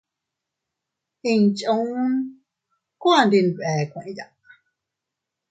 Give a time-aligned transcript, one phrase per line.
[1.31, 2.11] Inchuun
[3.01, 4.25] kuu andi nbee kueʼeya.